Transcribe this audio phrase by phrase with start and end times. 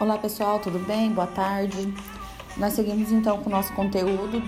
[0.00, 1.10] Olá pessoal, tudo bem?
[1.10, 1.92] Boa tarde.
[2.56, 4.42] Nós seguimos então com o nosso conteúdo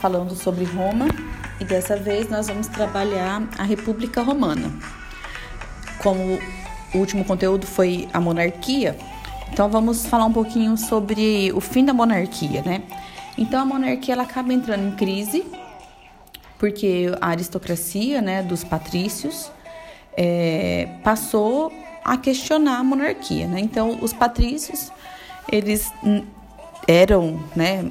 [0.00, 1.06] falando sobre Roma
[1.60, 4.68] e dessa vez nós vamos trabalhar a República Romana.
[6.02, 6.40] Como
[6.92, 8.98] o último conteúdo foi a monarquia,
[9.52, 12.82] então vamos falar um pouquinho sobre o fim da monarquia, né?
[13.38, 15.46] Então a monarquia ela acaba entrando em crise
[16.58, 19.48] porque a aristocracia, né, dos patrícios
[20.16, 21.72] é, passou
[22.10, 23.60] a questionar a monarquia, né?
[23.60, 24.90] Então, os patrícios,
[25.50, 25.92] eles
[26.88, 27.88] eram, né,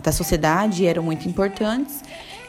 [0.00, 2.04] da sociedade, eram muito importantes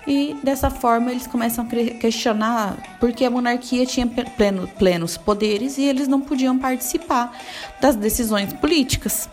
[0.06, 5.86] e dessa forma eles começam a questionar porque a monarquia tinha pleno, plenos poderes e
[5.86, 7.36] eles não podiam participar
[7.80, 9.28] das decisões políticas.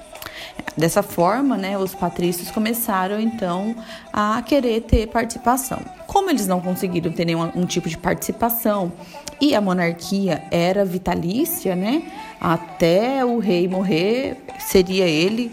[0.76, 3.74] Dessa forma, né, os patrícios começaram então
[4.12, 5.80] a querer ter participação.
[6.06, 8.92] Como eles não conseguiram ter nenhum um tipo de participação
[9.40, 12.04] e a monarquia era vitalícia, né,
[12.40, 15.50] até o rei morrer, seria ele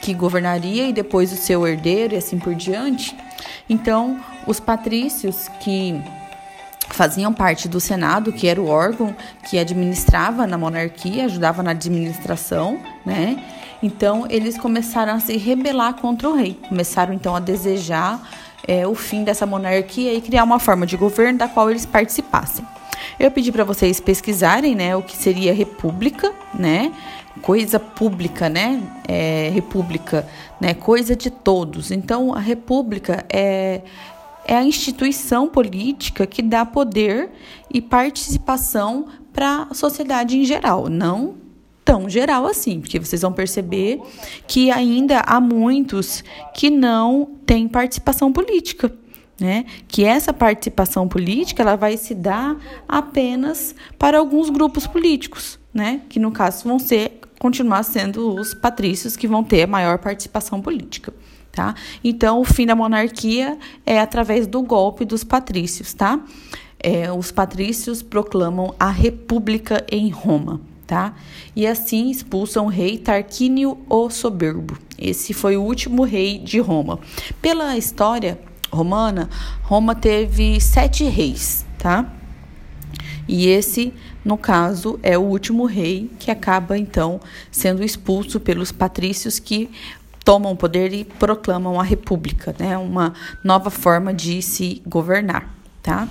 [0.00, 3.16] que governaria e depois o seu herdeiro e assim por diante.
[3.68, 6.00] Então, os patrícios que
[6.90, 9.14] faziam parte do Senado, que era o órgão
[9.48, 13.42] que administrava na monarquia, ajudava na administração, né?
[13.82, 18.20] Então, eles começaram a se rebelar contra o rei, começaram então a desejar
[18.66, 22.64] é, o fim dessa monarquia e criar uma forma de governo da qual eles participassem.
[23.18, 26.92] Eu pedi para vocês pesquisarem, né, o que seria república, né,
[27.40, 30.26] coisa pública, né, é, república,
[30.60, 31.92] né, coisa de todos.
[31.92, 33.82] Então, a república é
[34.48, 37.30] é a instituição política que dá poder
[37.70, 41.47] e participação para a sociedade em geral, não
[41.88, 43.98] tão geral assim, porque vocês vão perceber
[44.46, 46.22] que ainda há muitos
[46.54, 48.92] que não têm participação política.
[49.40, 49.64] Né?
[49.86, 56.02] Que essa participação política ela vai se dar apenas para alguns grupos políticos, né?
[56.08, 61.14] Que no caso vão ser continuar sendo os patrícios que vão ter maior participação política,
[61.52, 61.74] tá?
[62.02, 63.56] Então o fim da monarquia
[63.86, 66.20] é através do golpe dos patrícios, tá?
[66.80, 71.14] É, os patrícios proclamam a república em Roma tá?
[71.54, 74.76] E assim expulsam o rei Tarquínio o Soberbo.
[74.98, 76.98] Esse foi o último rei de Roma.
[77.40, 78.40] Pela história
[78.72, 79.28] romana,
[79.62, 82.10] Roma teve sete reis, tá?
[83.28, 83.92] E esse,
[84.24, 87.20] no caso, é o último rei que acaba então
[87.52, 89.70] sendo expulso pelos patrícios que
[90.24, 92.78] tomam o poder e proclamam a república, né?
[92.78, 93.12] Uma
[93.44, 96.08] nova forma de se governar, tá?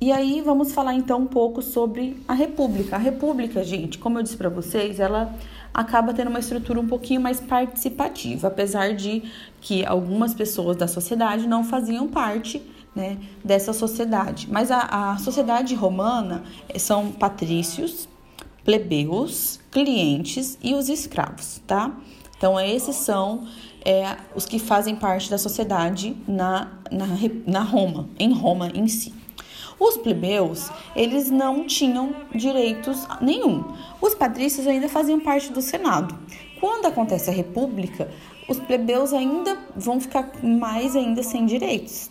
[0.00, 2.94] E aí vamos falar então um pouco sobre a República.
[2.94, 5.34] A República, gente, como eu disse para vocês, ela
[5.74, 9.24] acaba tendo uma estrutura um pouquinho mais participativa, apesar de
[9.60, 12.62] que algumas pessoas da sociedade não faziam parte
[12.94, 14.48] né, dessa sociedade.
[14.48, 18.08] Mas a, a sociedade romana eh, são patrícios,
[18.64, 21.92] plebeus, clientes e os escravos, tá?
[22.36, 23.48] Então, esses são
[23.84, 27.06] é, os que fazem parte da sociedade na, na,
[27.46, 29.12] na Roma, em Roma em si.
[29.78, 33.64] Os plebeus, eles não tinham direitos nenhum.
[34.00, 36.18] Os patrícios ainda faziam parte do Senado.
[36.60, 38.10] Quando acontece a república,
[38.48, 42.10] os plebeus ainda vão ficar mais ainda sem direitos.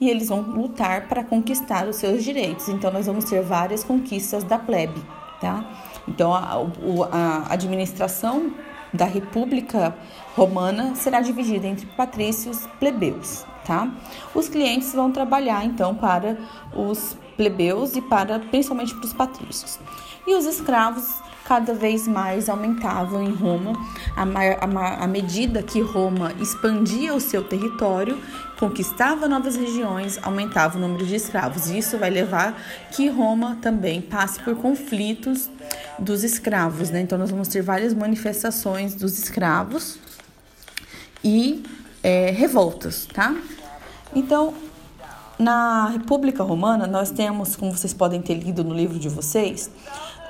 [0.00, 2.68] E eles vão lutar para conquistar os seus direitos.
[2.68, 5.00] Então nós vamos ter várias conquistas da plebe,
[5.40, 5.64] tá?
[6.08, 6.66] Então a,
[7.12, 8.52] a administração
[8.94, 9.94] da República
[10.34, 13.90] Romana será dividida entre patrícios e plebeus tá?
[14.34, 16.36] Os clientes vão trabalhar então para
[16.74, 19.80] os plebeus e para principalmente para os patrícios.
[20.26, 23.72] E os escravos cada vez mais aumentavam em Roma,
[24.16, 28.18] à medida que Roma expandia o seu território,
[28.58, 31.68] conquistava novas regiões, aumentava o número de escravos.
[31.68, 32.60] Isso vai levar
[32.92, 35.50] que Roma também passe por conflitos
[35.98, 37.00] dos escravos, né?
[37.00, 39.98] Então nós vamos ter várias manifestações dos escravos
[41.22, 41.62] e
[42.02, 43.34] é, revoltas, tá?
[44.14, 44.54] Então,
[45.38, 49.70] na República Romana, nós temos, como vocês podem ter lido no livro de vocês,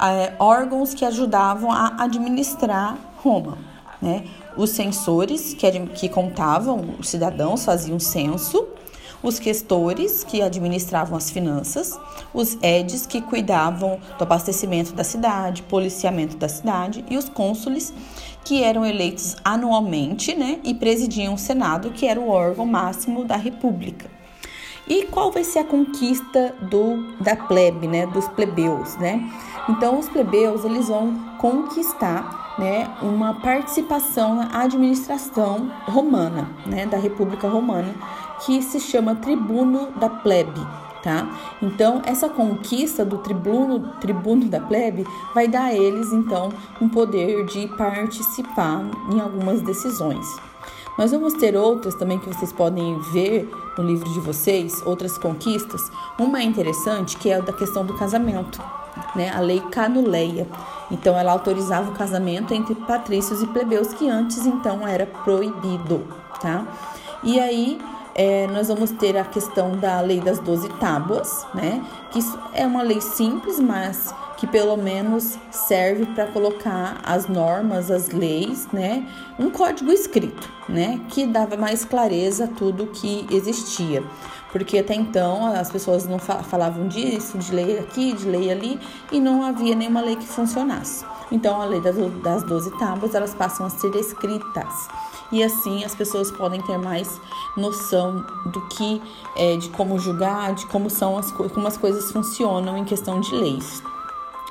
[0.01, 3.59] é, órgãos que ajudavam a administrar Roma.
[4.01, 4.25] Né?
[4.57, 8.67] Os censores, que, que contavam os cidadãos, faziam censo,
[9.23, 11.99] os questores, que administravam as finanças,
[12.33, 17.93] os edes, que cuidavam do abastecimento da cidade, policiamento da cidade, e os cônsules,
[18.45, 23.37] que eram eleitos anualmente né, e presidiam o Senado, que era o órgão máximo da
[23.37, 24.11] República.
[24.87, 29.31] E qual vai ser a conquista do da plebe, né, dos plebeus, né?
[29.69, 37.49] Então os plebeus eles vão conquistar, né, uma participação na administração romana, né, da República
[37.49, 37.95] Romana,
[38.45, 40.61] que se chama tribuno da plebe,
[41.03, 41.29] tá?
[41.63, 47.45] Então, essa conquista do tribuno, tribuno da plebe vai dar a eles, então, um poder
[47.47, 50.27] de participar em algumas decisões.
[50.97, 55.91] Nós vamos ter outras também que vocês podem ver no livro de vocês, outras conquistas.
[56.19, 58.63] Uma é interessante, que é a da questão do casamento,
[59.15, 59.31] né?
[59.35, 60.47] A lei canuleia.
[60.91, 66.05] Então, ela autorizava o casamento entre patrícios e plebeus, que antes, então, era proibido,
[66.41, 66.65] tá?
[67.25, 67.81] E aí,
[68.15, 71.85] é, nós vamos ter a questão da lei das doze tábuas, né?
[72.13, 72.21] Que
[72.53, 74.15] é uma lei simples, mas
[74.45, 79.07] que pelo menos serve para colocar as normas, as leis, né?
[79.39, 81.01] Um código escrito, né?
[81.09, 84.05] Que dava mais clareza a tudo que existia.
[84.53, 88.79] Porque até então as pessoas não falavam disso, de lei aqui, de lei ali,
[89.11, 91.05] e não havia nenhuma lei que funcionasse.
[91.33, 94.89] Então a lei das doze tábuas elas passam a ser escritas
[95.33, 97.19] e assim as pessoas podem ter mais
[97.57, 99.03] noção do que
[99.35, 103.35] é, de como julgar, de como são as como as coisas funcionam em questão de
[103.35, 103.83] leis.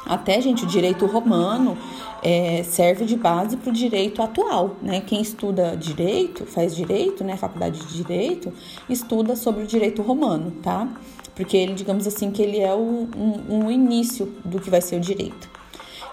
[0.05, 1.77] Até, gente, o direito romano
[2.21, 5.01] é, serve de base para o direito atual, né?
[5.01, 7.37] Quem estuda direito, faz direito, né?
[7.37, 8.51] Faculdade de direito,
[8.89, 10.87] estuda sobre o direito romano, tá?
[11.35, 14.97] Porque ele, digamos assim, que ele é o, um, um início do que vai ser
[14.97, 15.49] o direito.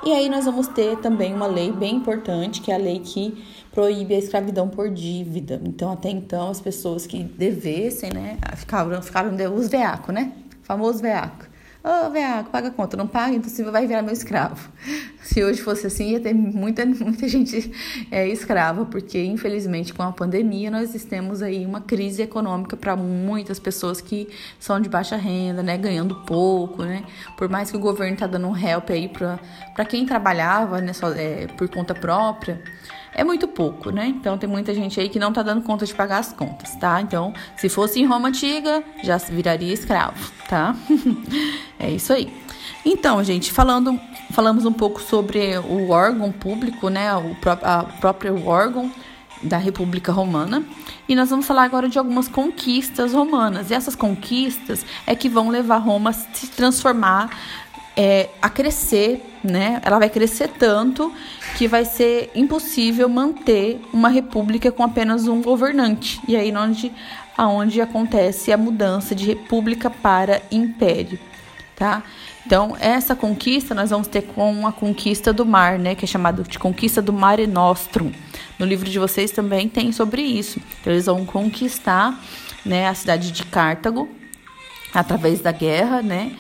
[0.03, 3.45] E aí nós vamos ter também uma lei bem importante, que é a lei que
[3.71, 5.61] proíbe a escravidão por dívida.
[5.63, 10.33] Então, até então, as pessoas que devessem, né, ficaram, ficaram os veaco, né?
[10.63, 11.50] O famoso veaco.
[11.83, 12.95] Ô, oh, veaco, paga a conta.
[12.95, 14.71] Não paga, então você vai virar meu escravo.
[15.23, 17.73] Se hoje fosse assim, ia ter muita, muita gente
[18.11, 23.59] é, escrava, porque, infelizmente, com a pandemia, nós temos aí uma crise econômica para muitas
[23.59, 24.29] pessoas que
[24.59, 25.79] são de baixa renda, né?
[25.79, 27.03] Ganhando pouco, né?
[27.39, 30.93] Por mais que o governo tá dando um help aí para quem trabalhava, né?
[30.93, 32.63] Só, é, por conta própria
[33.15, 34.07] é muito pouco, né?
[34.07, 37.01] Então tem muita gente aí que não tá dando conta de pagar as contas, tá?
[37.01, 40.75] Então, se fosse em Roma antiga, já viraria escravo, tá?
[41.79, 42.33] é isso aí.
[42.85, 44.01] Então, gente, falando,
[44.33, 47.15] falamos um pouco sobre o órgão público, né?
[47.15, 48.91] O a próprio órgão
[49.43, 50.65] da República Romana.
[51.09, 53.71] E nós vamos falar agora de algumas conquistas romanas.
[53.71, 57.31] E essas conquistas é que vão levar Roma a se transformar
[58.03, 59.79] é, a crescer, né?
[59.85, 61.13] Ela vai crescer tanto
[61.59, 66.19] que vai ser impossível manter uma república com apenas um governante.
[66.27, 66.91] E aí onde
[67.37, 71.19] aonde acontece a mudança de república para império,
[71.77, 72.03] tá?
[72.47, 76.43] Então, essa conquista nós vamos ter com a conquista do mar, né, que é chamado
[76.43, 78.13] de conquista do Mare Nostrum.
[78.59, 80.59] No livro de vocês também tem sobre isso.
[80.81, 82.19] Então, eles vão conquistar,
[82.65, 84.09] né, a cidade de Cartago
[84.95, 86.33] através da guerra, né?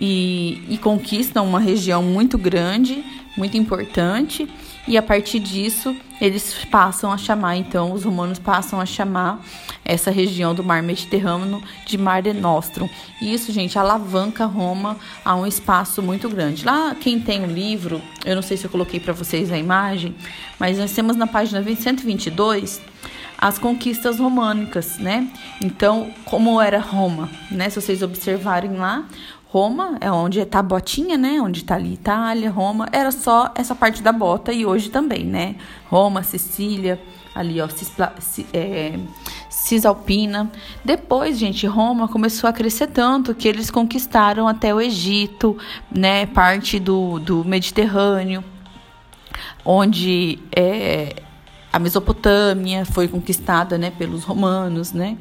[0.00, 3.04] E, e conquistam uma região muito grande,
[3.36, 4.48] muito importante,
[4.88, 9.40] e a partir disso eles passam a chamar, então os romanos passam a chamar
[9.84, 12.88] essa região do mar Mediterrâneo de Mare Nostrum.
[13.20, 16.64] E isso, gente, alavanca Roma a um espaço muito grande.
[16.64, 20.14] Lá, quem tem o livro, eu não sei se eu coloquei para vocês a imagem,
[20.58, 22.80] mas nós temos na página 122
[23.40, 25.26] as conquistas românicas, né?
[25.64, 27.70] Então, como era Roma, né?
[27.70, 29.06] Se vocês observarem lá,
[29.48, 31.40] Roma é onde está a botinha, né?
[31.40, 32.86] Onde está ali Itália, Roma.
[32.92, 35.56] Era só essa parte da bota e hoje também, né?
[35.88, 37.00] Roma, Sicília,
[37.34, 38.14] ali ó, Cisla,
[38.52, 38.98] é,
[39.48, 40.52] Cisalpina.
[40.84, 45.56] Depois, gente, Roma começou a crescer tanto que eles conquistaram até o Egito,
[45.90, 46.26] né?
[46.26, 48.44] Parte do, do Mediterrâneo,
[49.64, 51.16] onde é,
[51.72, 53.90] a Mesopotâmia foi conquistada, né?
[53.90, 55.16] Pelos romanos, né?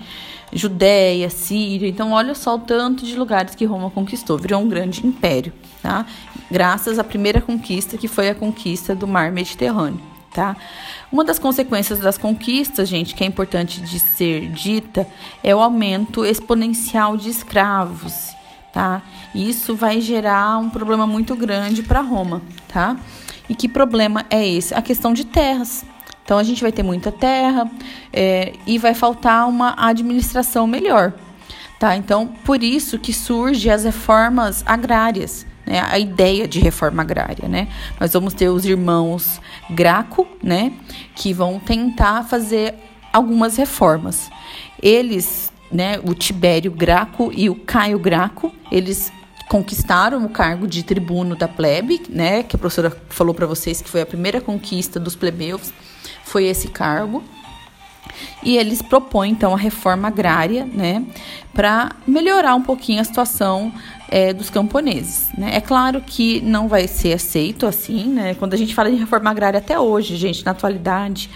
[0.52, 1.88] Judéia, Síria.
[1.88, 4.38] Então, olha só o tanto de lugares que Roma conquistou.
[4.38, 6.06] Virou um grande império, tá?
[6.50, 10.02] Graças à primeira conquista, que foi a conquista do mar Mediterrâneo,
[10.34, 10.58] tá?
[11.12, 15.08] Uma das consequências das conquistas, gente, que é importante de ser dita,
[15.44, 18.34] é o aumento exponencial de escravos,
[18.74, 19.04] tá?
[19.36, 22.98] Isso vai gerar um problema muito grande para Roma, tá?
[23.48, 24.74] E que problema é esse?
[24.74, 25.86] A questão de terras.
[26.30, 27.68] Então a gente vai ter muita terra
[28.14, 31.12] é, e vai faltar uma administração melhor.
[31.80, 31.96] Tá?
[31.96, 35.82] Então, por isso que surgem as reformas agrárias, né?
[35.90, 37.50] a ideia de reforma agrária.
[37.50, 37.68] Né?
[38.00, 40.74] Nós vamos ter os irmãos Graco, né?
[41.16, 42.76] que vão tentar fazer
[43.12, 44.30] algumas reformas.
[44.84, 49.12] Eles, né, o Tibério Graco e o Caio Graco, eles
[49.48, 53.90] conquistaram o cargo de tribuno da plebe, né, que a professora falou para vocês que
[53.90, 55.74] foi a primeira conquista dos plebeus
[56.24, 57.24] foi esse cargo.
[58.44, 61.06] E eles propõem então a reforma agrária, né,
[61.54, 63.72] para melhorar um pouquinho a situação
[64.10, 65.30] é, dos camponeses.
[65.38, 65.56] Né?
[65.56, 68.34] É claro que não vai ser aceito assim, né?
[68.34, 71.30] Quando a gente fala de reforma agrária até hoje, gente, na atualidade,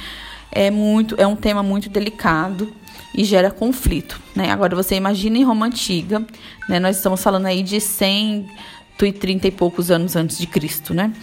[0.51, 2.73] é muito, é um tema muito delicado
[3.13, 4.51] e gera conflito, né?
[4.51, 6.25] Agora você imagina em Roma antiga,
[6.67, 6.79] né?
[6.79, 11.13] Nós estamos falando aí de 130 e poucos anos antes de Cristo, né?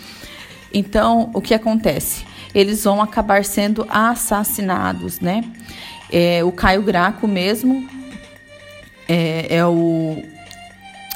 [0.73, 2.25] Então, o que acontece?
[2.55, 5.45] Eles vão acabar sendo assassinados, né?
[6.13, 7.89] É, o Caio Graco mesmo
[9.09, 10.23] é, é o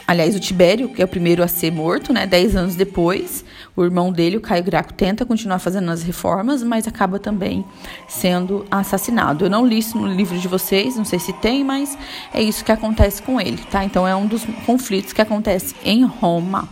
[0.07, 2.27] Aliás, o Tibério, que é o primeiro a ser morto, né?
[2.27, 3.43] Dez anos depois,
[3.75, 7.65] o irmão dele, o Caio Graco, tenta continuar fazendo as reformas, mas acaba também
[8.07, 9.47] sendo assassinado.
[9.47, 11.97] Eu não li isso no livro de vocês, não sei se tem, mas
[12.35, 13.83] é isso que acontece com ele, tá?
[13.83, 16.69] Então é um dos conflitos que acontece em Roma.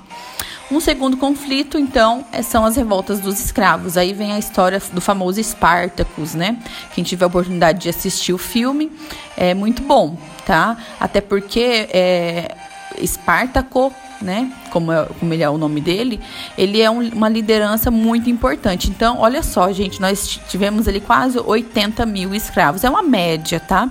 [0.72, 3.98] Um segundo conflito, então, é, são as revoltas dos escravos.
[3.98, 6.56] Aí vem a história do famoso Espartacus, né?
[6.94, 8.90] Quem tiver a oportunidade de assistir o filme,
[9.36, 10.78] é muito bom, tá?
[10.98, 12.54] Até porque é,
[12.96, 14.50] Espartaco, né?
[14.70, 16.18] Como, é, como ele é o nome dele,
[16.56, 18.88] ele é um, uma liderança muito importante.
[18.88, 22.82] Então, olha só, gente, nós tivemos ali quase 80 mil escravos.
[22.82, 23.90] É uma média, tá?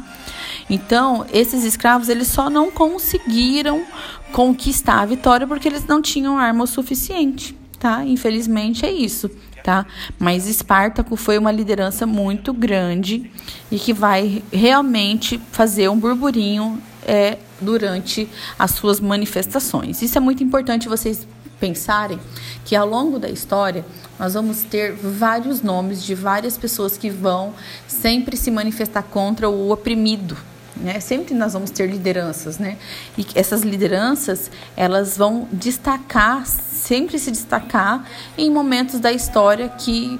[0.68, 3.84] Então, esses escravos, eles só não conseguiram
[4.32, 8.06] conquistar a vitória porque eles não tinham arma o suficiente, tá?
[8.06, 9.30] Infelizmente é isso,
[9.64, 9.86] tá?
[10.18, 13.30] Mas Espartaco foi uma liderança muito grande
[13.72, 20.02] e que vai realmente fazer um burburinho é, durante as suas manifestações.
[20.02, 21.28] Isso é muito importante vocês
[21.60, 22.20] pensarem
[22.66, 23.86] que ao longo da história
[24.20, 27.54] nós vamos ter vários nomes de várias pessoas que vão
[27.88, 30.36] sempre se manifestar contra o oprimido.
[30.76, 31.00] Né?
[31.00, 32.78] Sempre nós vamos ter lideranças, né?
[33.18, 40.20] E essas lideranças elas vão destacar, sempre se destacar em momentos da história que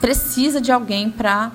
[0.00, 1.52] precisa de alguém para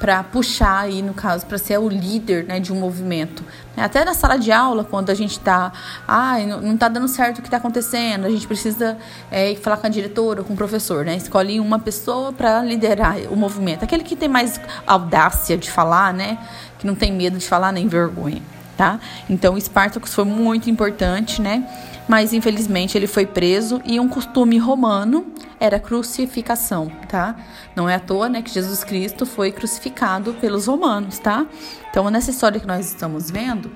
[0.00, 3.44] para puxar aí, no caso, para ser o líder né, de um movimento.
[3.76, 5.70] Até na sala de aula, quando a gente está,
[6.08, 8.96] ah, não está dando certo o que está acontecendo, a gente precisa
[9.30, 11.16] é, falar com a diretora ou com o professor, né?
[11.16, 13.84] Escolhe uma pessoa para liderar o movimento.
[13.84, 16.38] Aquele que tem mais audácia de falar, né?
[16.78, 18.40] Que não tem medo de falar nem vergonha,
[18.80, 18.98] tá?
[19.28, 21.68] Então, o Spartacus foi muito importante, né?
[22.08, 25.26] Mas, infelizmente, ele foi preso e um costume romano
[25.60, 27.36] era crucificação, tá?
[27.76, 31.44] Não é à toa, né, que Jesus Cristo foi crucificado pelos romanos, tá?
[31.90, 33.70] Então, nessa história que nós estamos vendo,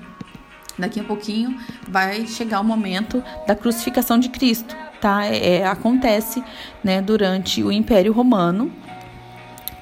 [0.75, 1.55] daqui a pouquinho
[1.87, 5.23] vai chegar o momento da crucificação de Cristo, tá?
[5.23, 6.43] É acontece,
[6.83, 8.71] né, durante o Império Romano,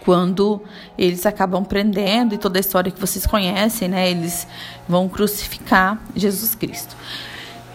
[0.04, 0.62] quando
[0.98, 4.10] eles acabam prendendo e toda a história que vocês conhecem, né?
[4.10, 4.48] Eles
[4.88, 6.96] vão crucificar Jesus Cristo.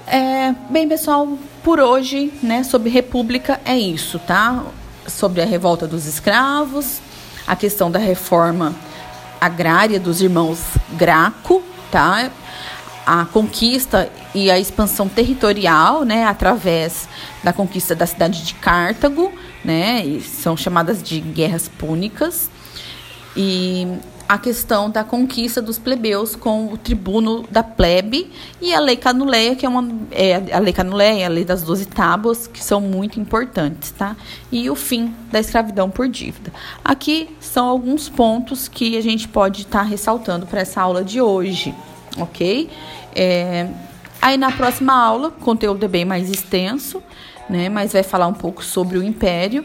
[0.07, 1.29] É, bem, pessoal,
[1.63, 4.65] por hoje, né, sobre República é isso, tá?
[5.07, 7.01] Sobre a revolta dos escravos,
[7.47, 8.75] a questão da reforma
[9.41, 10.61] agrária dos irmãos
[10.93, 12.31] Graco, tá?
[13.07, 17.09] A conquista e a expansão territorial, né, através
[17.43, 19.33] da conquista da cidade de Cartago,
[19.65, 22.51] né, e são chamadas de guerras púnicas.
[23.37, 23.87] E
[24.29, 29.57] a questão da conquista dos plebeus com o tribuno da plebe e a lei canuleia,
[29.57, 33.19] que é uma é, a lei canuleia, a lei das doze tábuas, que são muito
[33.19, 34.15] importantes, tá?
[34.53, 36.53] E o fim da escravidão por dívida.
[36.85, 41.23] Aqui são alguns pontos que a gente pode estar tá ressaltando para essa aula de
[41.23, 41.75] hoje,
[42.19, 42.69] ok?
[43.15, 43.69] É,
[44.21, 47.03] aí na próxima aula, o conteúdo é bem mais extenso,
[47.49, 47.69] né?
[47.69, 49.65] Mas vai falar um pouco sobre o império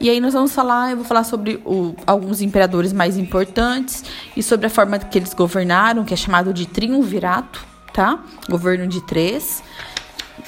[0.00, 4.04] e aí nós vamos falar, eu vou falar sobre o, alguns imperadores mais importantes
[4.36, 8.20] e sobre a forma que eles governaram, que é chamado de triunvirato, tá?
[8.48, 9.60] Governo de três.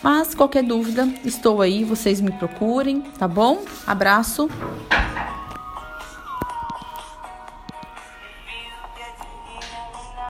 [0.03, 3.65] Mas qualquer dúvida, estou aí, vocês me procurem, tá bom?
[3.85, 4.49] Abraço.